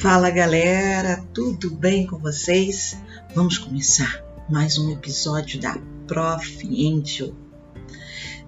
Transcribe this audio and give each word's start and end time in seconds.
Fala 0.00 0.30
galera, 0.30 1.22
tudo 1.34 1.68
bem 1.68 2.06
com 2.06 2.16
vocês? 2.16 2.96
Vamos 3.34 3.58
começar 3.58 4.24
mais 4.48 4.78
um 4.78 4.90
episódio 4.90 5.60
da 5.60 5.76
Prof. 6.06 6.66
Angel. 6.66 7.34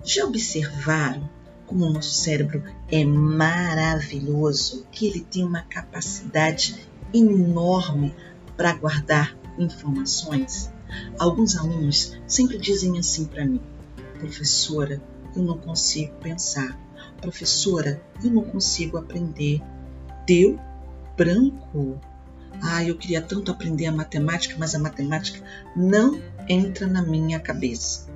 Já 0.03 0.25
observaram 0.25 1.29
como 1.67 1.85
o 1.85 1.93
nosso 1.93 2.15
cérebro 2.15 2.65
é 2.91 3.04
maravilhoso, 3.04 4.87
que 4.90 5.06
ele 5.06 5.21
tem 5.21 5.44
uma 5.44 5.60
capacidade 5.60 6.88
enorme 7.12 8.14
para 8.56 8.72
guardar 8.72 9.37
informações? 9.58 10.72
Alguns 11.19 11.54
alunos 11.54 12.16
sempre 12.26 12.56
dizem 12.56 12.98
assim 12.98 13.26
para 13.26 13.44
mim: 13.44 13.60
professora, 14.19 15.03
eu 15.37 15.42
não 15.42 15.58
consigo 15.58 16.14
pensar. 16.14 16.80
Professora, 17.20 18.02
eu 18.24 18.30
não 18.30 18.42
consigo 18.42 18.96
aprender. 18.96 19.60
Deu 20.27 20.59
branco. 21.16 22.01
Ah, 22.61 22.84
eu 22.84 22.97
queria 22.97 23.21
tanto 23.21 23.51
aprender 23.51 23.87
a 23.87 23.93
matemática, 23.93 24.57
mas 24.59 24.75
a 24.75 24.79
matemática 24.79 25.43
não 25.75 26.21
entra 26.48 26.87
na 26.87 27.02
minha 27.02 27.41
cabeça. 27.41 28.11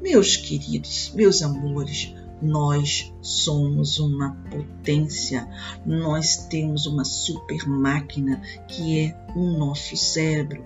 Meus 0.00 0.36
queridos, 0.36 1.12
meus 1.14 1.42
amores, 1.42 2.14
nós 2.40 3.12
somos 3.20 4.00
uma 4.00 4.34
potência, 4.50 5.48
nós 5.86 6.48
temos 6.48 6.86
uma 6.86 7.04
super 7.04 7.68
máquina 7.68 8.42
que 8.66 8.98
é 8.98 9.16
o 9.36 9.46
nosso 9.56 9.96
cérebro 9.96 10.64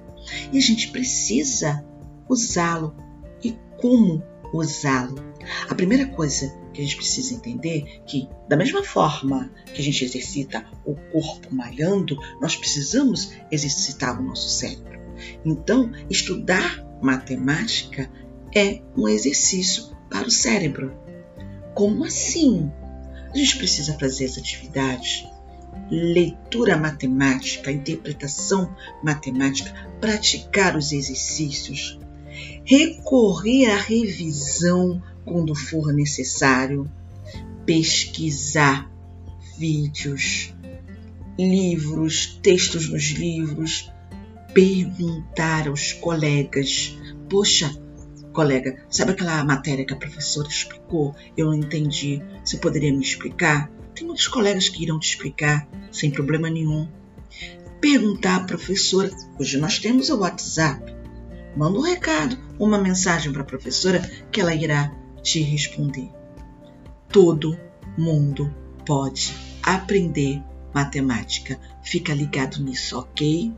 e 0.53 0.59
a 0.59 0.61
gente 0.61 0.91
precisa 0.91 1.85
usá-lo. 2.29 2.95
E 3.43 3.57
como 3.79 4.23
usá-lo? 4.57 5.25
A 5.69 5.75
primeira 5.75 6.07
coisa 6.07 6.53
que 6.73 6.81
a 6.81 6.85
gente 6.85 6.97
precisa 6.97 7.35
entender 7.35 7.85
é 7.87 8.01
que, 8.07 8.29
da 8.49 8.57
mesma 8.57 8.83
forma 8.83 9.51
que 9.73 9.81
a 9.81 9.85
gente 9.85 10.05
exercita 10.05 10.65
o 10.85 10.95
corpo 10.95 11.55
malhando, 11.55 12.17
nós 12.41 12.57
precisamos 12.57 13.33
exercitar 13.51 14.21
o 14.21 14.23
nosso 14.23 14.49
cérebro. 14.49 15.01
Então, 15.45 15.91
estudar 16.11 16.85
matemática 17.01 18.11
é 18.55 18.83
um 18.97 19.09
exercício 19.09 19.97
para 20.11 20.27
o 20.27 20.31
cérebro. 20.31 20.95
Como 21.75 22.05
assim? 22.05 22.71
A 23.33 23.37
gente 23.37 23.57
precisa 23.59 23.99
fazer 23.99 24.25
essa 24.25 24.41
atividade 24.41 25.27
leitura 25.91 26.77
matemática, 26.77 27.71
interpretação 27.71 28.75
matemática, 29.03 29.73
praticar 30.01 30.77
os 30.77 30.93
exercícios, 30.93 31.99
recorrer 32.65 33.67
à 33.67 33.77
revisão 33.77 35.03
quando 35.25 35.55
for 35.55 35.93
necessário, 35.93 36.91
pesquisar 37.65 38.91
vídeos, 39.59 40.55
livros, 41.39 42.39
textos 42.43 42.89
nos 42.89 43.11
livros, 43.11 43.91
perguntar 44.55 45.69
aos 45.69 45.93
colegas: 45.93 46.97
Poxa, 47.29 47.71
colega, 48.33 48.85
sabe 48.89 49.13
aquela 49.13 49.45
matéria 49.45 49.85
que 49.85 49.93
a 49.93 49.97
professora 49.97 50.49
explicou? 50.49 51.15
Eu 51.37 51.47
não 51.47 51.55
entendi. 51.55 52.23
Você 52.45 52.57
poderia 52.59 52.93
me 52.93 53.03
explicar? 53.03 53.71
Tem 53.95 54.07
muitos 54.07 54.29
colegas 54.29 54.69
que 54.69 54.83
irão 54.83 54.99
te 54.99 55.09
explicar 55.09 55.67
sem 55.91 56.11
problema 56.11 56.51
nenhum. 56.51 56.89
Perguntar 57.81 58.37
à 58.37 58.45
professora. 58.45 59.11
Hoje 59.39 59.59
nós 59.59 59.79
temos 59.79 60.11
o 60.11 60.19
WhatsApp. 60.19 60.96
Manda 61.57 61.79
um 61.79 61.83
recado, 61.83 62.37
uma 62.59 62.77
mensagem 62.77 63.33
para 63.33 63.41
a 63.41 63.47
professora 63.47 64.01
que 64.31 64.43
ela 64.43 64.55
irá 64.55 64.95
te 65.23 65.41
responder. 65.41 66.11
Todo 67.09 67.59
mundo 67.97 68.55
pode 68.85 69.35
aprender 69.63 70.43
matemática. 70.75 71.59
Fica 71.83 72.13
ligado 72.13 72.63
nisso, 72.63 72.99
ok? 72.99 73.55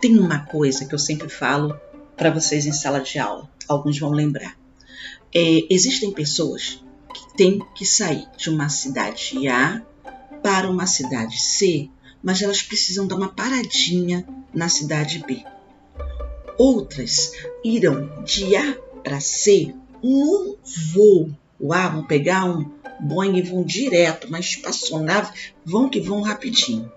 Tem 0.00 0.18
uma 0.18 0.40
coisa 0.46 0.84
que 0.84 0.92
eu 0.92 0.98
sempre 0.98 1.28
falo 1.28 1.78
para 2.16 2.30
vocês 2.30 2.66
em 2.66 2.72
sala 2.72 2.98
de 2.98 3.20
aula, 3.20 3.48
alguns 3.68 3.96
vão 4.00 4.10
lembrar. 4.10 4.58
É, 5.32 5.72
existem 5.72 6.12
pessoas 6.12 6.81
têm 7.36 7.64
que 7.74 7.84
sair 7.84 8.26
de 8.36 8.50
uma 8.50 8.68
cidade 8.68 9.48
A 9.48 9.82
para 10.42 10.70
uma 10.70 10.86
cidade 10.86 11.40
C, 11.40 11.88
mas 12.22 12.42
elas 12.42 12.62
precisam 12.62 13.06
dar 13.06 13.16
uma 13.16 13.32
paradinha 13.32 14.26
na 14.52 14.68
cidade 14.68 15.24
B. 15.26 15.44
Outras 16.58 17.32
irão 17.64 18.22
de 18.24 18.54
A 18.56 18.74
para 19.02 19.20
C 19.20 19.74
num 20.02 20.56
voo. 20.92 21.30
A 21.70 21.88
vão 21.88 22.04
pegar 22.04 22.44
um 22.44 22.70
Boeing 23.00 23.36
e 23.36 23.42
vão 23.42 23.64
direto, 23.64 24.28
uma 24.28 24.38
espaçonave, 24.38 25.32
vão 25.64 25.88
que 25.88 26.00
vão 26.00 26.22
rapidinho. 26.22 26.90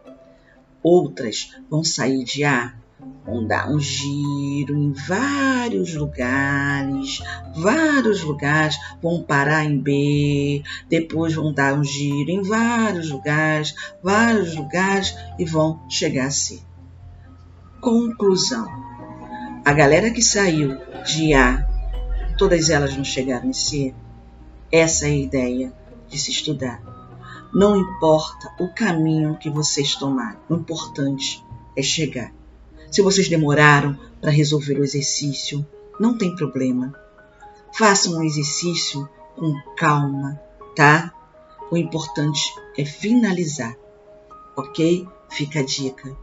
Outras 0.84 1.52
vão 1.69 1.84
sair 1.84 2.23
de 2.23 2.44
A 2.44 2.75
vão 3.25 3.45
dar 3.45 3.69
um 3.69 3.79
giro 3.79 4.77
em 4.77 4.93
vários 4.93 5.95
lugares, 5.95 7.21
vários 7.55 8.21
lugares, 8.21 8.77
vão 9.01 9.23
parar 9.23 9.65
em 9.65 9.77
B, 9.77 10.63
depois 10.87 11.33
vão 11.33 11.51
dar 11.51 11.73
um 11.73 11.83
giro 11.83 12.29
em 12.29 12.43
vários 12.43 13.09
lugares, 13.09 13.73
vários 14.03 14.55
lugares 14.55 15.17
e 15.39 15.45
vão 15.45 15.81
chegar 15.89 16.27
a 16.27 16.31
C. 16.31 16.59
Conclusão: 17.81 18.67
a 19.65 19.73
galera 19.73 20.11
que 20.11 20.21
saiu 20.21 20.77
de 21.03 21.33
A, 21.33 21.67
todas 22.37 22.69
elas 22.69 22.95
não 22.95 23.03
chegaram 23.03 23.49
em 23.49 23.53
C. 23.53 23.93
Essa 24.71 25.07
é 25.07 25.11
a 25.11 25.15
ideia 25.15 25.73
de 26.07 26.19
se 26.19 26.31
estudar. 26.31 26.81
Não 27.53 27.77
importa 27.77 28.53
o 28.59 28.67
caminho 28.67 29.37
que 29.37 29.49
vocês 29.49 29.95
tomarem, 29.95 30.37
o 30.49 30.55
importante 30.55 31.43
é 31.75 31.81
chegar. 31.81 32.31
Se 32.95 33.01
vocês 33.01 33.28
demoraram 33.28 34.00
para 34.22 34.31
resolver 34.31 34.79
o 34.79 34.83
exercício, 34.85 35.67
não 36.00 36.17
tem 36.17 36.33
problema. 36.33 36.97
Façam 37.78 38.13
um 38.13 38.23
exercício 38.23 39.06
com 39.35 39.53
calma, 39.75 40.39
tá? 40.73 41.13
O 41.69 41.75
importante 41.75 42.41
é 42.78 42.85
finalizar, 42.85 43.75
ok? 44.55 45.05
Fica 45.29 45.59
a 45.59 45.66
dica. 45.66 46.16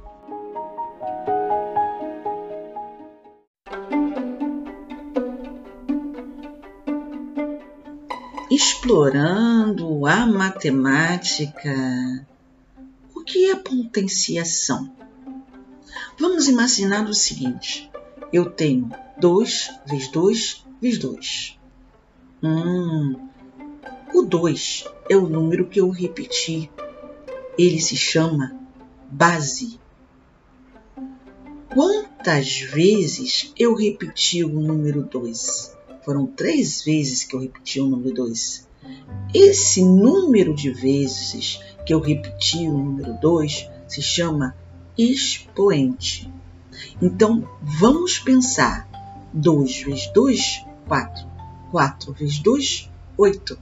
Explorando 8.50 10.06
a 10.06 10.25
matemática. 10.25 12.27
O 13.15 13.22
que 13.22 13.50
é 13.50 13.56
potenciação? 13.56 15.01
Vamos 16.19 16.47
imaginar 16.47 17.09
o 17.09 17.15
seguinte: 17.15 17.91
eu 18.33 18.50
tenho 18.50 18.91
2 19.19 19.71
vezes 19.87 20.11
2 20.11 20.65
vezes 20.81 20.99
2. 20.99 21.59
Hum, 22.43 23.28
o 24.15 24.23
2 24.23 24.84
é 25.09 25.17
o 25.17 25.28
número 25.28 25.69
que 25.69 25.81
eu 25.81 25.91
repeti. 25.91 26.71
Ele 27.59 27.81
se 27.81 27.97
chama 27.97 28.55
base. 29.11 29.81
Quantas 31.73 32.61
vezes 32.61 33.53
eu 33.59 33.75
repeti 33.75 34.44
o 34.44 34.49
número 34.49 35.03
2? 35.05 35.77
Foram 36.05 36.27
três 36.27 36.84
vezes 36.84 37.25
que 37.25 37.34
eu 37.34 37.41
repeti 37.41 37.81
o 37.81 37.87
número 37.87 38.15
2. 38.15 38.69
Esse 39.33 39.84
número 39.84 40.55
de 40.55 40.71
vezes 40.71 41.61
que 41.87 41.94
eu 41.94 42.00
repeti 42.00 42.69
o 42.69 42.73
número 42.73 43.19
2 43.21 43.71
se 43.87 44.03
chama 44.03 44.56
expoente. 44.97 46.32
Então, 47.00 47.48
vamos 47.60 48.19
pensar. 48.19 48.88
2 49.32 49.82
vezes 49.82 50.12
2, 50.12 50.64
4. 50.87 51.26
4 51.70 52.12
vezes 52.12 52.38
2, 52.40 52.90
8. 53.17 53.58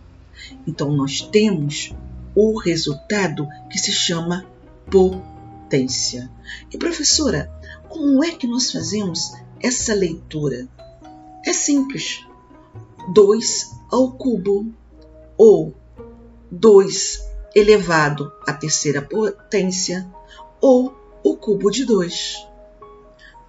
Então, 0.67 0.91
nós 0.91 1.21
temos 1.21 1.95
o 2.35 2.59
resultado 2.59 3.47
que 3.71 3.79
se 3.79 3.93
chama 3.93 4.47
potência. 4.91 6.31
E 6.73 6.79
professora, 6.79 7.53
como 7.89 8.25
é 8.25 8.31
que 8.33 8.47
nós 8.47 8.73
fazemos 8.73 9.33
essa 9.61 9.95
leitura? 9.95 10.69
É 11.47 11.53
simples. 11.53 12.25
2 13.15 13.71
ao 13.91 14.13
cubo 14.13 14.73
ou 15.37 15.75
2 16.51 17.29
elevado 17.55 18.33
à 18.47 18.53
terceira 18.53 19.03
potência 19.03 20.07
ou 20.61 21.00
o 21.23 21.37
cubo 21.37 21.71
de 21.71 21.85
2. 21.85 22.47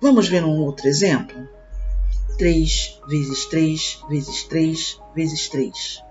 Vamos 0.01 0.27
ver 0.27 0.43
um 0.43 0.61
outro 0.61 0.87
exemplo? 0.87 1.47
3 2.37 2.99
vezes 3.07 3.45
3 3.45 4.03
vezes 4.09 4.43
3 4.43 4.99
vezes 5.15 5.49
3. 5.49 6.03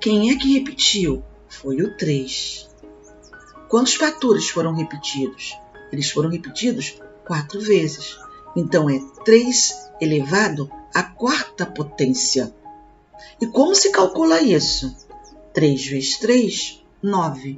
Quem 0.00 0.30
é 0.30 0.36
que 0.36 0.58
repetiu? 0.58 1.22
Foi 1.48 1.80
o 1.80 1.96
3. 1.96 2.68
Quantos 3.68 3.94
fatores 3.94 4.48
foram 4.48 4.74
repetidos? 4.74 5.56
Eles 5.92 6.10
foram 6.10 6.30
repetidos 6.30 7.00
quatro 7.24 7.60
vezes. 7.60 8.16
Então 8.54 8.90
é 8.90 9.00
3 9.24 9.90
elevado 10.00 10.70
à 10.94 11.02
quarta 11.02 11.64
potência. 11.66 12.54
E 13.40 13.46
como 13.46 13.74
se 13.74 13.90
calcula 13.90 14.40
isso? 14.40 14.94
3 15.52 15.86
vezes 15.86 16.18
3, 16.18 16.84
9. 17.02 17.56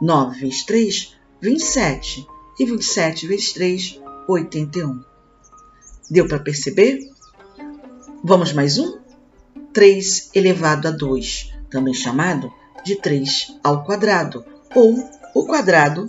9 0.00 0.40
vezes 0.40 0.64
3, 0.64 1.16
27. 1.40 2.26
E 2.58 2.64
27 2.64 3.26
vezes 3.26 3.52
3, 3.52 4.00
81. 4.26 5.04
Deu 6.10 6.26
para 6.26 6.38
perceber? 6.38 7.10
Vamos 8.24 8.52
mais 8.52 8.78
um? 8.78 8.98
3 9.72 10.30
elevado 10.34 10.88
a 10.88 10.90
2, 10.90 11.52
também 11.68 11.92
chamado 11.92 12.50
de 12.82 12.96
3 12.96 13.58
ao 13.62 13.84
quadrado, 13.84 14.44
ou 14.74 14.96
o 15.34 15.44
quadrado 15.44 16.08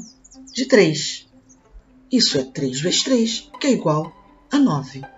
de 0.53 0.65
3. 0.65 1.27
Isso 2.09 2.37
é 2.37 2.43
3 2.43 2.79
vezes 2.79 3.03
3, 3.03 3.51
que 3.59 3.67
é 3.67 3.71
igual 3.71 4.13
a 4.49 4.57
9. 4.57 5.16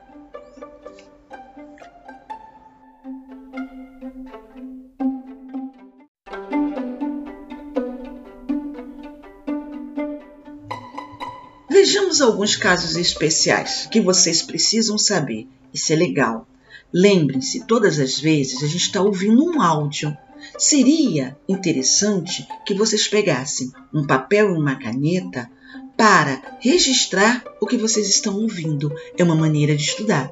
Vejamos 11.90 12.22
alguns 12.22 12.56
casos 12.56 12.96
especiais 12.96 13.88
que 13.90 14.00
vocês 14.00 14.44
precisam 14.44 14.96
saber. 14.96 15.48
Isso 15.74 15.92
é 15.92 15.96
legal. 15.96 16.48
Lembrem-se, 16.94 17.66
todas 17.66 17.98
as 17.98 18.20
vezes 18.20 18.62
a 18.62 18.68
gente 18.68 18.84
está 18.84 19.02
ouvindo 19.02 19.44
um 19.44 19.60
áudio. 19.60 20.16
Seria 20.56 21.36
interessante 21.48 22.48
que 22.64 22.76
vocês 22.76 23.08
pegassem 23.08 23.72
um 23.92 24.06
papel 24.06 24.52
e 24.52 24.58
uma 24.60 24.76
caneta 24.76 25.50
para 25.98 26.60
registrar 26.60 27.44
o 27.60 27.66
que 27.66 27.76
vocês 27.76 28.08
estão 28.08 28.36
ouvindo. 28.36 28.94
É 29.18 29.24
uma 29.24 29.36
maneira 29.36 29.76
de 29.76 29.82
estudar. 29.82 30.32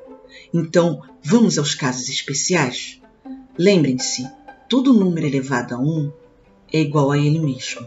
Então, 0.53 1.01
vamos 1.23 1.57
aos 1.57 1.73
casos 1.73 2.07
especiais? 2.07 3.01
Lembrem-se, 3.57 4.29
todo 4.69 4.93
número 4.93 5.25
elevado 5.25 5.73
a 5.73 5.79
1 5.79 6.13
é 6.71 6.81
igual 6.81 7.11
a 7.11 7.17
ele 7.17 7.39
mesmo. 7.39 7.83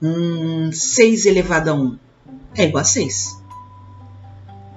Hum, 0.00 0.72
6 0.72 1.26
elevado 1.26 1.68
a 1.68 1.74
1 1.74 1.98
é 2.54 2.64
igual 2.64 2.82
a 2.82 2.84
6. 2.84 3.42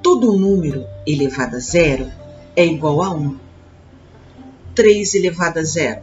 Todo 0.02 0.38
número 0.38 0.86
elevado 1.06 1.56
a 1.56 1.60
zero 1.60 2.12
é 2.56 2.66
igual 2.66 3.02
a 3.02 3.10
1. 3.12 3.38
3 4.74 5.16
elevado 5.16 5.60
a 5.60 5.64
zero 5.64 6.02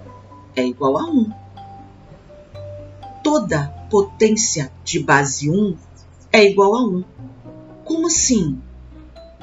é 0.57 0.65
igual 0.67 0.99
a 0.99 1.05
1. 1.05 1.33
Toda 3.23 3.69
potência 3.89 4.73
de 4.83 5.01
base 5.01 5.51
1 5.51 5.77
é 6.33 6.45
igual 6.45 6.75
a 6.75 6.85
1. 6.85 7.05
Como 7.85 8.07
assim? 8.07 8.61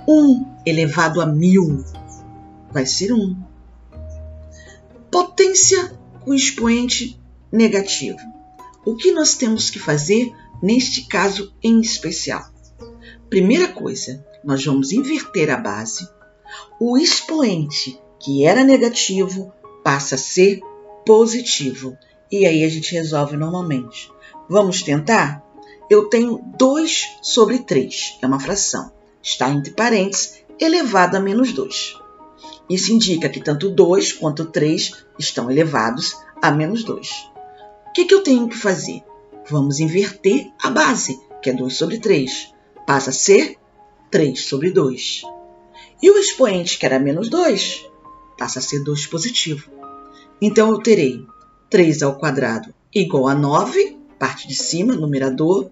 1 0.07 0.45
elevado 0.65 1.21
a 1.21 1.25
1000 1.25 1.85
vai 2.71 2.85
ser 2.85 3.13
1. 3.13 3.35
Potência 5.11 5.97
com 6.25 6.33
expoente 6.33 7.19
negativo. 7.51 8.19
O 8.85 8.95
que 8.95 9.11
nós 9.11 9.35
temos 9.35 9.69
que 9.69 9.79
fazer 9.79 10.33
neste 10.61 11.07
caso 11.07 11.53
em 11.63 11.79
especial? 11.79 12.43
Primeira 13.29 13.67
coisa, 13.67 14.25
nós 14.43 14.63
vamos 14.65 14.91
inverter 14.91 15.49
a 15.49 15.57
base. 15.57 16.07
O 16.79 16.97
expoente 16.97 17.99
que 18.19 18.45
era 18.45 18.63
negativo 18.63 19.53
passa 19.83 20.15
a 20.15 20.17
ser 20.17 20.59
positivo. 21.05 21.97
E 22.31 22.45
aí 22.45 22.63
a 22.63 22.69
gente 22.69 22.93
resolve 22.93 23.37
normalmente. 23.37 24.11
Vamos 24.49 24.81
tentar? 24.81 25.43
eu 25.89 26.07
tenho 26.07 26.39
2 26.57 27.17
sobre 27.21 27.59
3, 27.59 28.19
é 28.21 28.27
uma 28.27 28.39
fração. 28.39 28.91
Está 29.21 29.49
entre 29.49 29.71
parênteses, 29.71 30.43
elevado 30.59 31.17
a 31.17 31.19
menos 31.19 31.51
2. 31.51 31.97
Isso 32.69 32.93
indica 32.93 33.27
que 33.27 33.41
tanto 33.41 33.69
2 33.69 34.13
quanto 34.13 34.45
3 34.45 35.05
estão 35.17 35.49
elevados 35.49 36.15
a 36.41 36.51
menos 36.51 36.83
2. 36.83 37.09
O 37.87 37.93
que, 37.93 38.05
que 38.05 38.13
eu 38.13 38.21
tenho 38.21 38.47
que 38.47 38.55
fazer? 38.55 39.03
Vamos 39.49 39.79
inverter 39.79 40.51
a 40.61 40.69
base, 40.69 41.19
que 41.41 41.49
é 41.49 41.53
2 41.53 41.75
sobre 41.75 41.97
3. 41.97 42.53
Passa 42.85 43.09
a 43.09 43.13
ser 43.13 43.57
3 44.11 44.39
sobre 44.39 44.69
2. 44.69 45.23
E 46.01 46.09
o 46.11 46.17
expoente, 46.17 46.77
que 46.77 46.85
era 46.85 46.99
menos 46.99 47.29
2, 47.29 47.89
passa 48.37 48.59
a 48.59 48.61
ser 48.61 48.83
2 48.83 49.07
positivo. 49.07 49.69
Então, 50.41 50.71
eu 50.71 50.79
terei 50.81 51.25
3 51.69 52.03
ao 52.03 52.17
quadrado 52.17 52.73
igual 52.93 53.27
a 53.27 53.35
9, 53.35 53.97
parte 54.17 54.47
de 54.47 54.55
cima, 54.55 54.95
numerador, 54.95 55.69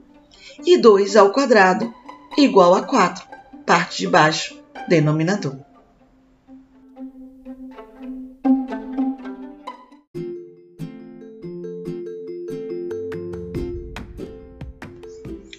e 0.66 0.78
2 0.78 1.16
ao 1.16 1.32
quadrado 1.32 1.94
igual 2.38 2.74
a 2.74 2.82
4, 2.82 3.26
parte 3.66 4.00
de 4.00 4.08
baixo, 4.08 4.60
denominador. 4.88 5.67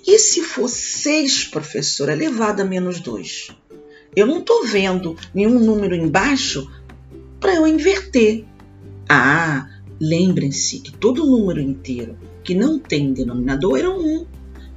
E 0.08 0.18
se 0.18 0.42
for 0.42 0.70
6, 0.70 1.44
professora, 1.44 2.14
elevado 2.14 2.62
a 2.62 2.64
menos 2.64 2.98
2? 2.98 3.48
Eu 4.16 4.26
não 4.26 4.38
estou 4.38 4.64
vendo 4.64 5.14
nenhum 5.34 5.60
número 5.60 5.94
embaixo 5.94 6.66
para 7.38 7.56
eu 7.56 7.66
inverter. 7.66 8.46
Ah, 9.06 9.68
lembrem-se 10.00 10.80
que 10.80 10.92
todo 10.92 11.26
número 11.26 11.60
inteiro 11.60 12.16
que 12.42 12.54
não 12.54 12.78
tem 12.78 13.12
denominador 13.12 13.78
é 13.78 13.86
1. 13.86 14.26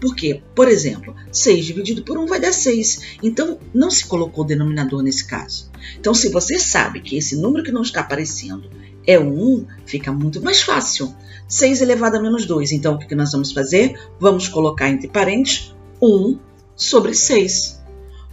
Porque, 0.01 0.41
por 0.53 0.67
exemplo, 0.67 1.15
6 1.31 1.65
dividido 1.65 2.03
por 2.03 2.17
1 2.17 2.25
vai 2.25 2.41
dar 2.41 2.51
6. 2.51 3.19
Então, 3.23 3.57
não 3.73 3.89
se 3.89 4.05
colocou 4.05 4.43
denominador 4.43 5.01
nesse 5.01 5.25
caso. 5.25 5.71
Então, 5.97 6.13
se 6.13 6.27
você 6.27 6.59
sabe 6.59 6.99
que 6.99 7.15
esse 7.15 7.37
número 7.37 7.63
que 7.63 7.71
não 7.71 7.83
está 7.83 8.01
aparecendo 8.01 8.69
é 9.11 9.19
o 9.19 9.27
1, 9.27 9.67
fica 9.85 10.11
muito 10.11 10.41
mais 10.41 10.61
fácil. 10.61 11.13
6 11.47 11.81
elevado 11.81 12.15
a 12.15 12.21
menos 12.21 12.45
2. 12.45 12.71
Então, 12.71 12.95
o 12.95 12.99
que 12.99 13.13
nós 13.13 13.31
vamos 13.33 13.51
fazer? 13.51 13.99
Vamos 14.19 14.47
colocar 14.47 14.89
entre 14.89 15.09
parênteses 15.09 15.75
1 16.01 16.39
sobre 16.75 17.13
6. 17.13 17.81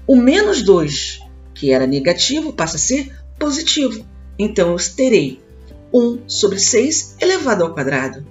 O 0.06 0.14
menos 0.14 0.62
2, 0.62 1.20
que 1.52 1.72
era 1.72 1.86
negativo, 1.86 2.52
passa 2.52 2.76
a 2.76 2.80
ser 2.80 3.12
positivo. 3.38 4.06
Então, 4.38 4.70
eu 4.70 4.78
terei 4.94 5.40
1 5.92 6.20
sobre 6.28 6.60
6 6.60 7.16
elevado 7.20 7.64
ao 7.64 7.74
quadrado. 7.74 8.24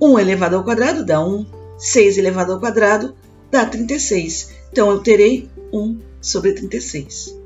1 0.00 0.18
elevado 0.18 0.56
ao 0.56 0.64
quadrado 0.64 1.04
dá 1.04 1.24
1 1.24 1.46
6 1.76 2.16
elevado 2.16 2.52
ao 2.52 2.60
quadrado 2.60 3.14
dá 3.50 3.66
36. 3.66 4.54
Então, 4.72 4.90
eu 4.90 5.00
terei 5.00 5.50
1 5.70 5.98
sobre 6.22 6.52
36. 6.52 7.36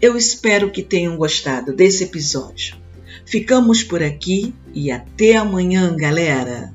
Eu 0.00 0.16
espero 0.16 0.70
que 0.70 0.82
tenham 0.82 1.16
gostado 1.16 1.74
desse 1.74 2.04
episódio. 2.04 2.85
Ficamos 3.26 3.82
por 3.82 4.02
aqui 4.02 4.54
e 4.72 4.90
até 4.90 5.36
amanhã, 5.36 5.94
galera! 5.96 6.72